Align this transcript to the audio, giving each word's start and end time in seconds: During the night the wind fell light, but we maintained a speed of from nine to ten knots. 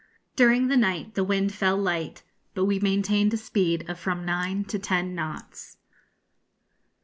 During 0.35 0.65
the 0.67 0.77
night 0.77 1.13
the 1.13 1.23
wind 1.23 1.53
fell 1.53 1.77
light, 1.77 2.23
but 2.55 2.65
we 2.65 2.79
maintained 2.79 3.35
a 3.35 3.37
speed 3.37 3.87
of 3.87 3.99
from 3.99 4.25
nine 4.25 4.63
to 4.65 4.79
ten 4.79 5.13
knots. 5.13 5.77